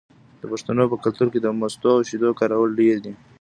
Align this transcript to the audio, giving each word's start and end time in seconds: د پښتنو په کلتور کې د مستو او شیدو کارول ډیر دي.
د 0.39 0.41
پښتنو 0.51 0.83
په 0.91 0.97
کلتور 1.03 1.27
کې 1.33 1.39
د 1.41 1.47
مستو 1.59 1.89
او 1.97 2.01
شیدو 2.09 2.37
کارول 2.39 2.71
ډیر 2.79 2.95
دي. 3.05 3.13